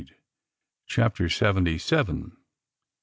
[0.87, 2.35] CHAPTER SEVENTY SEVEN.